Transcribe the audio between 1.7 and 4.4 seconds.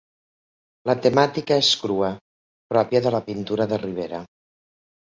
crua, pròpia de la pintura de Ribera.